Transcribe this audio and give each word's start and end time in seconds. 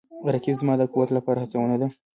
رقیب 0.33 0.55
زما 0.61 0.73
د 0.77 0.83
قوت 0.93 1.09
لپاره 1.17 1.37
هڅونه 1.43 1.75
ده 1.81 1.87